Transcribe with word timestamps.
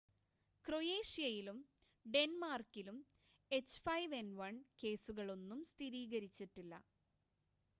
ക്രൊയേഷ്യയിലും 0.65 1.57
ഡെൻമാർക്കിലും 2.05 2.97
എച്ച്5എൻ1 3.51 4.49
കേസുകളൊന്നും 4.81 5.61
സ്ഥിരീകരിച്ചിട്ടില്ല 5.71 6.73